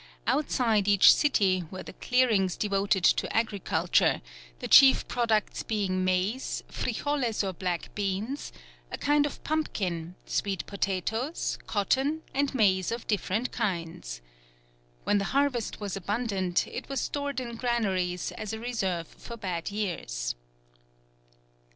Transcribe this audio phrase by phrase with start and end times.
[0.25, 4.23] Outside each city were the clearings devoted to agriculture,
[4.57, 8.51] the chief products being maize, frijoles or black beans,
[8.91, 14.21] a kind of pumpkin, sweet potatoes, cotton, and maize of different kinds.
[15.03, 19.69] When the harvest was abundant it was stored in granaries as a reserve for bad
[19.69, 20.33] years.